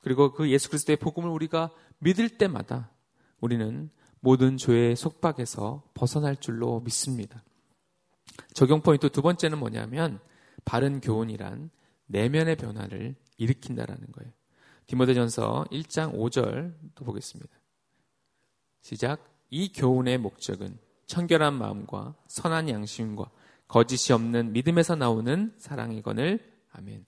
그리고 0.00 0.32
그 0.32 0.50
예수 0.50 0.68
그리스도의 0.68 0.96
복음을 0.96 1.30
우리가 1.30 1.70
믿을 1.98 2.28
때마다 2.38 2.90
우리는 3.40 3.90
모든 4.20 4.56
죄의 4.56 4.96
속박에서 4.96 5.84
벗어날 5.94 6.36
줄로 6.36 6.80
믿습니다. 6.80 7.42
적용 8.54 8.80
포인트 8.82 9.08
두 9.10 9.22
번째는 9.22 9.58
뭐냐면 9.58 10.20
바른 10.64 11.00
교훈이란 11.00 11.70
내면의 12.06 12.56
변화를 12.56 13.14
일으킨다라는 13.38 14.12
거예요. 14.12 14.32
디모데전서 14.86 15.66
1장 15.70 16.14
5절도 16.14 17.04
보겠습니다. 17.04 17.50
시작. 18.82 19.24
이 19.50 19.72
교훈의 19.72 20.18
목적은 20.18 20.78
청결한 21.10 21.54
마음과 21.54 22.14
선한 22.28 22.68
양심과 22.68 23.28
거짓이 23.66 24.14
없는 24.14 24.52
믿음에서 24.52 24.94
나오는 24.94 25.52
사랑이거늘 25.58 26.38
아멘. 26.70 27.04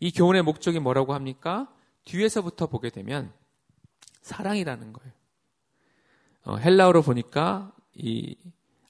이 0.00 0.10
교훈의 0.12 0.40
목적이 0.40 0.78
뭐라고 0.78 1.12
합니까? 1.12 1.70
뒤에서부터 2.06 2.68
보게 2.68 2.88
되면 2.88 3.30
사랑이라는 4.22 4.94
거예요. 4.94 5.12
어, 6.44 6.56
헬라어로 6.56 7.02
보니까 7.02 7.70
이 7.92 8.34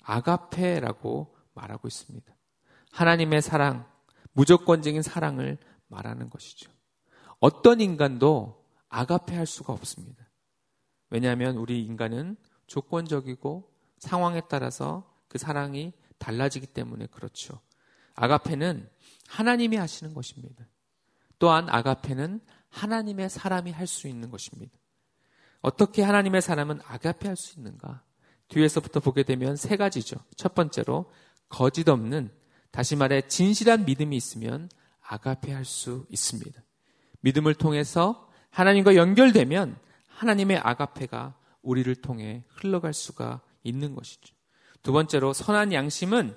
아가페라고 0.02 1.34
말하고 1.54 1.88
있습니다. 1.88 2.32
하나님의 2.92 3.42
사랑, 3.42 3.88
무조건적인 4.34 5.02
사랑을 5.02 5.58
말하는 5.88 6.30
것이죠. 6.30 6.70
어떤 7.40 7.80
인간도 7.80 8.64
아가페 8.88 9.34
할 9.34 9.46
수가 9.46 9.72
없습니다. 9.72 10.24
왜냐하면 11.10 11.56
우리 11.56 11.84
인간은 11.84 12.36
조건적이고 12.68 13.73
상황에 14.04 14.42
따라서 14.48 15.10
그 15.28 15.38
사랑이 15.38 15.92
달라지기 16.18 16.68
때문에 16.68 17.06
그렇죠. 17.06 17.60
아가페는 18.14 18.88
하나님이 19.28 19.76
하시는 19.76 20.14
것입니다. 20.14 20.66
또한 21.38 21.68
아가페는 21.68 22.40
하나님의 22.68 23.28
사람이 23.30 23.72
할 23.72 23.86
수 23.86 24.06
있는 24.08 24.30
것입니다. 24.30 24.72
어떻게 25.60 26.02
하나님의 26.02 26.42
사람은 26.42 26.80
아가페 26.86 27.26
할 27.26 27.36
수 27.36 27.58
있는가? 27.58 28.02
뒤에서부터 28.48 29.00
보게 29.00 29.22
되면 29.22 29.56
세 29.56 29.76
가지죠. 29.76 30.16
첫 30.36 30.54
번째로 30.54 31.10
거짓 31.48 31.88
없는 31.88 32.30
다시 32.70 32.94
말해 32.96 33.22
진실한 33.26 33.84
믿음이 33.84 34.16
있으면 34.16 34.68
아가페 35.00 35.52
할 35.52 35.64
수 35.64 36.06
있습니다. 36.10 36.62
믿음을 37.20 37.54
통해서 37.54 38.28
하나님과 38.50 38.96
연결되면 38.96 39.76
하나님의 40.08 40.58
아가페가 40.58 41.34
우리를 41.62 41.92
통해 41.96 42.44
흘러갈 42.48 42.92
수가 42.92 43.40
있는 43.64 43.94
것이죠. 43.94 44.35
두 44.83 44.92
번째로 44.92 45.33
선한 45.33 45.72
양심은 45.72 46.37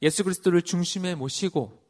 예수 0.00 0.24
그리스도를 0.24 0.62
중심에 0.62 1.14
모시고 1.14 1.82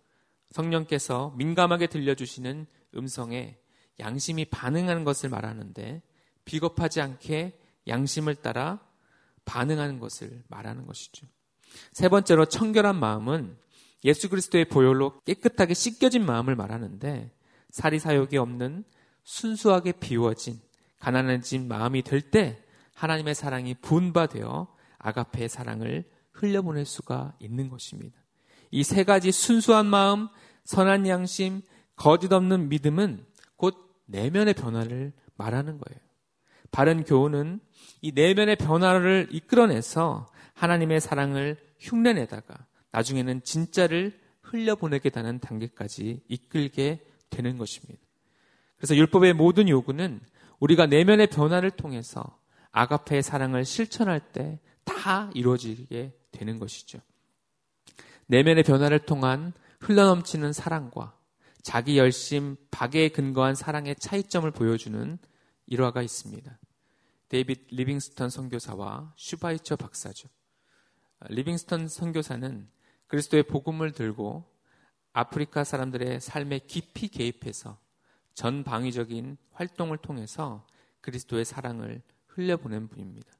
성령께서 0.50 1.34
민감하게 1.36 1.86
들려주시는 1.88 2.66
음성에 2.96 3.58
양심이 4.00 4.46
반응하는 4.46 5.04
것을 5.04 5.28
말하는데 5.28 6.02
비겁하지 6.44 7.00
않게 7.02 7.60
양심을 7.86 8.36
따라 8.36 8.80
반응하는 9.44 9.98
것을 9.98 10.42
말하는 10.48 10.86
것이죠. 10.86 11.26
세 11.92 12.08
번째로 12.08 12.46
청결한 12.46 12.96
마음은 12.96 13.56
예수 14.04 14.30
그리스도의 14.30 14.66
보혈로 14.66 15.20
깨끗하게 15.24 15.74
씻겨진 15.74 16.24
마음을 16.24 16.56
말하는데 16.56 17.30
사리 17.70 17.98
사욕이 17.98 18.38
없는 18.38 18.84
순수하게 19.24 19.92
비워진 19.92 20.60
가난해진 20.98 21.68
마음이 21.68 22.02
될 22.02 22.30
때 22.30 22.62
하나님의 22.94 23.34
사랑이 23.34 23.74
분바되어 23.74 24.66
아가페의 24.98 25.48
사랑을 25.48 26.04
흘려보낼 26.32 26.84
수가 26.84 27.34
있는 27.40 27.68
것입니다. 27.68 28.16
이 28.70 28.82
세 28.82 29.04
가지 29.04 29.32
순수한 29.32 29.86
마음, 29.86 30.28
선한 30.64 31.06
양심, 31.08 31.62
거짓 31.96 32.32
없는 32.32 32.68
믿음은 32.68 33.24
내면의 34.08 34.54
변화를 34.54 35.12
말하는 35.36 35.78
거예요. 35.78 36.00
바른 36.70 37.04
교훈은 37.04 37.60
이 38.02 38.12
내면의 38.12 38.56
변화를 38.56 39.28
이끌어내서 39.30 40.26
하나님의 40.54 41.00
사랑을 41.00 41.56
흉내내다가 41.78 42.66
나중에는 42.90 43.42
진짜를 43.44 44.18
흘려보내게 44.42 45.10
되는 45.10 45.38
단계까지 45.38 46.22
이끌게 46.28 47.04
되는 47.30 47.58
것입니다. 47.58 48.00
그래서 48.76 48.96
율법의 48.96 49.34
모든 49.34 49.68
요구는 49.68 50.20
우리가 50.58 50.86
내면의 50.86 51.28
변화를 51.28 51.70
통해서 51.70 52.38
아가페의 52.72 53.22
사랑을 53.22 53.64
실천할 53.64 54.20
때 54.32 54.58
다 54.88 55.30
이루어지게 55.34 56.14
되는 56.30 56.58
것이죠. 56.58 57.00
내면의 58.26 58.64
변화를 58.64 58.98
통한 59.00 59.52
흘러넘치는 59.80 60.52
사랑과 60.52 61.16
자기 61.62 61.98
열심, 61.98 62.56
박애에 62.70 63.10
근거한 63.10 63.54
사랑의 63.54 63.96
차이점을 63.96 64.50
보여주는 64.50 65.18
일화가 65.66 66.02
있습니다. 66.02 66.58
데이빗 67.28 67.68
리빙스턴 67.70 68.30
선교사와 68.30 69.12
슈바이처 69.16 69.76
박사죠. 69.76 70.28
리빙스턴 71.28 71.88
선교사는 71.88 72.68
그리스도의 73.06 73.42
복음을 73.44 73.92
들고 73.92 74.44
아프리카 75.12 75.64
사람들의 75.64 76.20
삶에 76.20 76.60
깊이 76.60 77.08
개입해서 77.08 77.78
전방위적인 78.34 79.36
활동을 79.52 79.98
통해서 79.98 80.66
그리스도의 81.00 81.44
사랑을 81.44 82.02
흘려보낸 82.28 82.88
분입니다. 82.88 83.30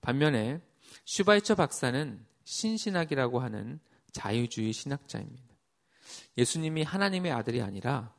반면에 0.00 0.60
슈바이처 1.04 1.54
박사는 1.54 2.24
신신학이라고 2.44 3.40
하는 3.40 3.80
자유주의 4.12 4.72
신학자입니다. 4.72 5.54
예수님이 6.36 6.82
하나님의 6.82 7.32
아들이 7.32 7.62
아니라 7.62 8.14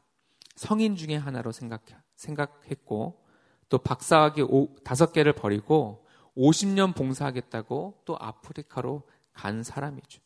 성인 0.55 0.95
중의 0.95 1.19
하나로 1.19 1.51
생각, 1.51 1.85
생각 2.15 2.61
했고 2.69 3.25
또 3.69 3.77
박사학위 3.77 4.43
다섯 4.83 5.13
개를 5.13 5.33
버리고 5.33 6.05
50년 6.35 6.95
봉사하겠다고 6.95 8.01
또 8.05 8.17
아프리카로 8.19 9.07
간 9.33 9.63
사람이죠. 9.63 10.21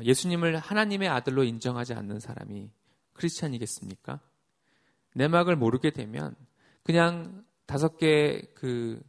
예수님을 0.00 0.58
하나님의 0.58 1.08
아들로 1.08 1.44
인정하지 1.44 1.94
않는 1.94 2.20
사람이 2.20 2.70
크리스찬이겠습니까? 3.14 4.20
내막을 5.14 5.56
모르게 5.56 5.90
되면 5.90 6.36
그냥 6.84 7.44
다섯 7.66 7.98
개의 7.98 9.02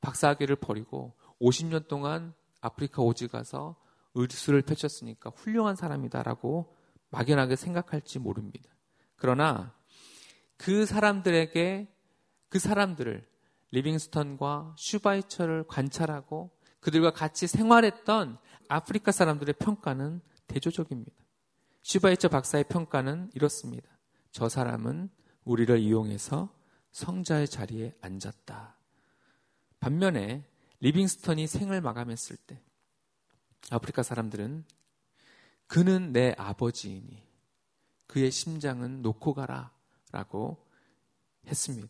박사학위를 0.00 0.56
버리고 0.56 1.14
50년 1.40 1.88
동안 1.88 2.34
아프리카 2.60 3.02
오지 3.02 3.28
가서 3.28 3.76
의술을 4.14 4.62
펼쳤으니까 4.62 5.30
훌륭한 5.30 5.76
사람이다라고 5.76 6.76
막연하게 7.10 7.56
생각할지 7.56 8.18
모릅니다. 8.18 8.70
그러나 9.16 9.74
그 10.56 10.86
사람들에게 10.86 11.88
그 12.48 12.58
사람들을 12.58 13.26
리빙스턴과 13.72 14.74
슈바이처를 14.76 15.64
관찰하고 15.68 16.50
그들과 16.80 17.12
같이 17.12 17.46
생활했던 17.46 18.38
아프리카 18.68 19.12
사람들의 19.12 19.54
평가는 19.58 20.20
대조적입니다. 20.46 21.12
슈바이처 21.82 22.28
박사의 22.28 22.64
평가는 22.64 23.30
이렇습니다. 23.34 23.88
저 24.32 24.48
사람은 24.48 25.10
우리를 25.44 25.78
이용해서 25.78 26.52
성자의 26.92 27.48
자리에 27.48 27.94
앉았다. 28.00 28.76
반면에 29.78 30.44
리빙스턴이 30.80 31.46
생을 31.46 31.80
마감했을 31.80 32.36
때 32.36 32.60
아프리카 33.70 34.02
사람들은 34.02 34.64
그는 35.66 36.12
내 36.12 36.34
아버지이니 36.36 37.22
그의 38.06 38.30
심장은 38.30 39.02
놓고 39.02 39.34
가라 39.34 39.72
라고 40.10 40.66
했습니다. 41.46 41.88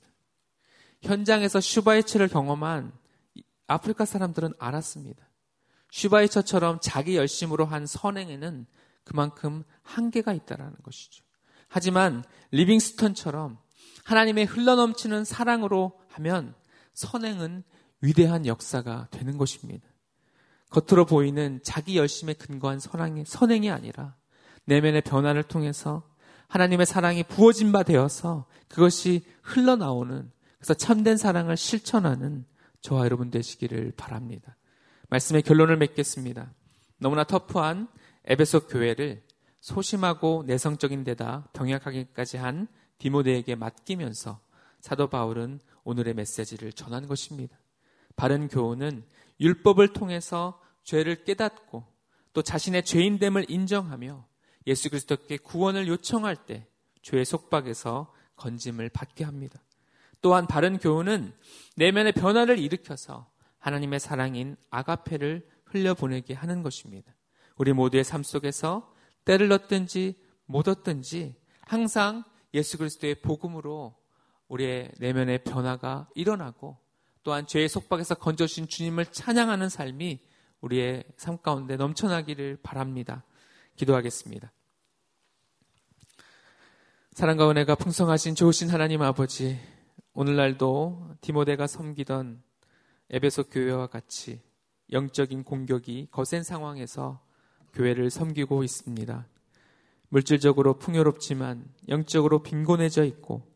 현장에서 1.03 1.61
슈바이처를 1.61 2.29
경험한 2.29 2.93
아프리카 3.67 4.05
사람들은 4.05 4.53
알았습니다. 4.59 5.27
슈바이처처럼 5.93 6.81
자기 6.83 7.17
열심으로 7.17 7.65
한 7.65 7.87
선행에는 7.87 8.67
그만큼 9.05 9.65
한계가 9.83 10.35
있다라는 10.35 10.77
것이죠. 10.83 11.25
하지만 11.69 12.25
리빙스턴처럼 12.51 13.59
하나님의 14.05 14.45
흘러넘치는 14.45 15.25
사랑으로 15.25 15.99
하면 16.09 16.55
선행은 16.93 17.65
위대한 18.01 18.47
역사가 18.47 19.09
되는 19.11 19.37
것입니다. 19.37 19.87
겉으로 20.71 21.05
보이는 21.05 21.61
자기 21.63 21.97
열심에 21.97 22.35
근거한 22.35 22.79
선행이, 22.79 23.25
선행이 23.27 23.71
아니라 23.71 24.17
내면의 24.65 25.03
변화를 25.03 25.43
통해서 25.43 26.09
하나님의 26.49 26.87
사랑이 26.87 27.23
부어진 27.25 27.73
바 27.73 27.83
되어서 27.83 28.47
그것이 28.69 29.25
흘러나오는 29.43 30.31
그래서 30.59 30.75
참된 30.75 31.17
사랑을 31.17 31.57
실천하는 31.57 32.45
저와 32.81 33.05
여러분 33.05 33.31
되시기를 33.31 33.93
바랍니다. 33.97 34.57
말씀의 35.09 35.43
결론을 35.43 35.77
맺겠습니다. 35.79 36.53
너무나 36.99 37.25
터프한 37.25 37.89
에베소 38.25 38.67
교회를 38.69 39.23
소심하고 39.61 40.45
내성적인 40.47 41.05
데다 41.05 41.49
병약하기까지 41.53 42.37
한 42.37 42.69
디모데에게 42.99 43.55
맡기면서 43.55 44.41
사도 44.81 45.09
바울은 45.09 45.61
오늘의 45.85 46.15
메시지를 46.15 46.73
전한 46.73 47.07
것입니다. 47.07 47.57
바른 48.17 48.49
교훈은 48.49 49.05
율법을 49.41 49.93
통해서 49.93 50.61
죄를 50.85 51.25
깨닫고 51.25 51.85
또 52.33 52.43
자신의 52.43 52.85
죄인됨을 52.85 53.47
인정하며 53.49 54.27
예수 54.67 54.91
그리스도께 54.91 55.39
구원을 55.39 55.89
요청할 55.89 56.37
때 56.47 56.67
죄의 57.03 57.25
속박에서 57.25 58.13
건짐을 58.37 58.91
받게 58.91 59.25
합니다. 59.25 59.63
또한 60.21 60.47
바른 60.47 60.79
교훈은 60.79 61.33
내면의 61.77 62.13
변화를 62.13 62.59
일으켜서 62.59 63.31
하나님의 63.59 64.01
사랑인 64.01 64.57
아가페를 64.71 65.49
흘려보내게 65.65 66.35
하는 66.35 66.63
것입니다. 66.63 67.15
우리 67.57 67.73
모두의 67.73 68.05
삶 68.05 68.23
속에서 68.23 68.93
때를 69.25 69.49
넣든지 69.49 70.19
못 70.47 70.69
얻든지 70.69 71.37
항상 71.63 72.25
예수 72.55 72.79
그리스도의 72.79 73.21
복음으로 73.23 73.95
우리의 74.49 74.93
내면의 74.99 75.45
변화가 75.45 76.09
일어나고 76.15 76.79
또한 77.23 77.47
죄의 77.47 77.69
속박에서 77.69 78.15
건져주신 78.17 78.69
주님을 78.69 79.07
찬양하는 79.07 79.69
삶이 79.69 80.21
우리의 80.61 81.05
삶 81.17 81.39
가운데 81.39 81.77
넘쳐나기를 81.77 82.59
바랍니다. 82.63 83.25
기도하겠습니다. 83.77 84.53
사랑과 87.13 87.51
은혜가 87.51 87.75
풍성하신 87.75 88.35
좋으신 88.35 88.71
하나님 88.71 89.03
아버지, 89.03 89.59
오늘날도 90.13 91.17
디모데가 91.21 91.67
섬기던 91.67 92.43
에베소 93.11 93.45
교회와 93.45 93.89
같이 93.89 94.41
영적인 94.93 95.45
공격이 95.45 96.09
거센 96.11 96.43
상황에서 96.43 97.21
교회를 97.73 98.11
섬기고 98.11 98.65
있습니다. 98.65 99.27
물질적으로 100.09 100.79
풍요롭지만 100.79 101.65
영적으로 101.89 102.43
빈곤해져 102.43 103.05
있고 103.05 103.47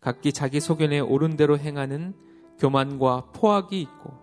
각기 0.00 0.32
자기 0.32 0.60
소견에 0.60 1.00
옳은 1.00 1.36
대로 1.36 1.58
행하는 1.58 2.14
교만과 2.58 3.24
포악이 3.32 3.80
있고 3.80 4.14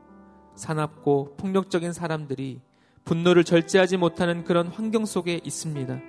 사납고 0.56 1.36
폭력적인 1.38 1.94
사람들이 1.94 2.62
분노를 3.04 3.44
절제하지 3.44 3.98
못하는 3.98 4.44
그런 4.44 4.68
환경 4.68 5.06
속에 5.06 5.42
있습니다. 5.44 6.00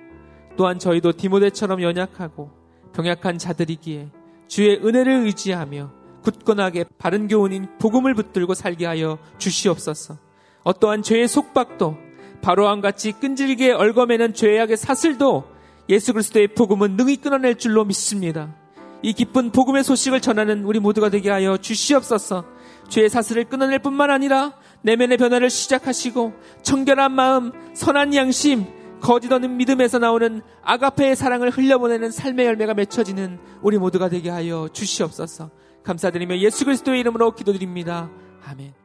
또한 0.55 0.79
저희도 0.79 1.13
디모데처럼 1.13 1.81
연약하고 1.81 2.51
병약한 2.93 3.37
자들이기에 3.37 4.09
주의 4.47 4.77
은혜를 4.77 5.25
의지하며 5.25 5.91
굳건하게 6.21 6.85
바른 6.97 7.27
교훈인 7.27 7.67
복음을 7.79 8.13
붙들고 8.13 8.53
살게 8.53 8.85
하여 8.85 9.17
주시옵소서. 9.39 10.17
어떠한 10.63 11.01
죄의 11.01 11.27
속박도 11.27 11.97
바로함 12.41 12.81
같이 12.81 13.11
끈질기게 13.13 13.71
얽어매는 13.71 14.33
죄악의 14.33 14.77
사슬도 14.77 15.45
예수 15.89 16.13
그리스도의 16.13 16.49
복음은 16.49 16.95
능히 16.95 17.17
끊어낼 17.17 17.55
줄로 17.55 17.83
믿습니다. 17.83 18.55
이 19.03 19.13
기쁜 19.13 19.51
복음의 19.51 19.83
소식을 19.83 20.21
전하는 20.21 20.63
우리 20.63 20.79
모두가 20.79 21.09
되게 21.09 21.29
하여 21.29 21.57
주시옵소서. 21.57 22.45
죄의 22.87 23.09
사슬을 23.09 23.43
끊어낼 23.43 23.79
뿐만 23.79 24.09
아니라 24.09 24.53
내면의 24.81 25.17
변화를 25.17 25.49
시작하시고 25.49 26.33
청결한 26.63 27.11
마음, 27.11 27.51
선한 27.73 28.15
양심, 28.15 28.65
거짓 29.01 29.31
없는 29.31 29.57
믿음에서 29.57 29.99
나오는 29.99 30.41
아가페의 30.63 31.17
사랑을 31.17 31.49
흘려보내는 31.49 32.11
삶의 32.11 32.45
열매가 32.45 32.73
맺혀지는 32.73 33.37
우리 33.61 33.77
모두가 33.77 34.07
되게 34.07 34.29
하여 34.29 34.69
주시옵소서. 34.71 35.51
감사드리며 35.83 36.37
예수 36.37 36.63
그리스도의 36.63 37.01
이름으로 37.01 37.35
기도드립니다. 37.35 38.09
아멘. 38.45 38.82